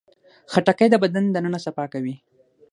[0.51, 2.15] خټکی د بدن دننه صفا کوي.